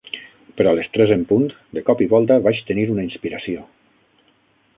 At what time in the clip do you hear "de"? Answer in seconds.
1.79-1.83